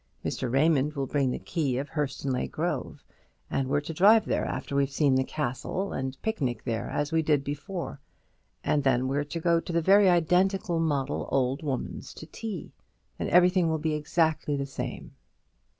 [0.25, 0.51] Mr.
[0.51, 3.03] Raymond will bring the key of Hurstonleigh Grove,
[3.51, 7.21] and we're to drive there after we've seen the castle, and picnic there as we
[7.21, 8.01] did before;
[8.63, 12.73] and then we're to go to the very identical model old woman's to tea;
[13.19, 15.11] and everything will be exactly the same."